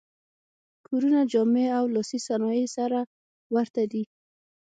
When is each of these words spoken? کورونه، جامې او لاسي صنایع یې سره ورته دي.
کورونه، 0.85 1.19
جامې 1.31 1.65
او 1.77 1.85
لاسي 1.93 2.19
صنایع 2.27 2.61
یې 2.61 2.67
سره 2.77 2.99
ورته 3.53 3.81
دي. 3.91 4.03